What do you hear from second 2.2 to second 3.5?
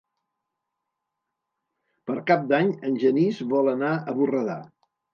Cap d'Any en Genís